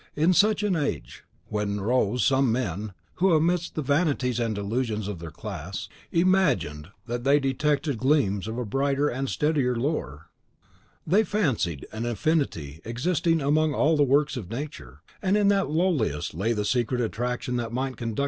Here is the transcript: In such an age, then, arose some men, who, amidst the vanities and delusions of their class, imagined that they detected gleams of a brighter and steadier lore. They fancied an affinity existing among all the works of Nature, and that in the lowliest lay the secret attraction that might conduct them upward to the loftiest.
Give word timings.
In 0.15 0.33
such 0.33 0.63
an 0.63 0.75
age, 0.75 1.25
then, 1.51 1.77
arose 1.77 2.25
some 2.25 2.51
men, 2.51 2.93
who, 3.17 3.35
amidst 3.35 3.75
the 3.75 3.83
vanities 3.83 4.39
and 4.39 4.55
delusions 4.55 5.07
of 5.07 5.19
their 5.19 5.29
class, 5.29 5.89
imagined 6.11 6.89
that 7.05 7.23
they 7.23 7.39
detected 7.39 7.99
gleams 7.99 8.47
of 8.47 8.57
a 8.57 8.65
brighter 8.65 9.09
and 9.09 9.29
steadier 9.29 9.75
lore. 9.75 10.31
They 11.05 11.23
fancied 11.23 11.85
an 11.91 12.07
affinity 12.07 12.81
existing 12.83 13.41
among 13.41 13.75
all 13.75 13.95
the 13.95 14.01
works 14.01 14.35
of 14.35 14.49
Nature, 14.49 15.03
and 15.21 15.35
that 15.35 15.41
in 15.41 15.47
the 15.49 15.63
lowliest 15.65 16.33
lay 16.33 16.53
the 16.53 16.65
secret 16.65 16.99
attraction 16.99 17.57
that 17.57 17.71
might 17.71 17.71
conduct 17.71 17.79
them 17.79 17.85
upward 17.85 17.99
to 17.99 17.99
the 17.99 18.09
loftiest. 18.13 18.19